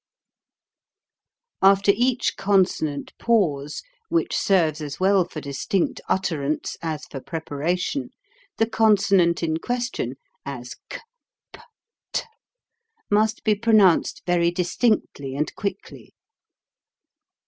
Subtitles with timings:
[1.61, 8.09] After each consonant pause (^) which serves as well for distinct utterance as for preparation,
[8.57, 11.01] the consonant in question, as k,
[11.53, 11.59] p}
[12.13, 12.23] tj
[13.11, 16.15] must be pronounced very distinctly and quickly.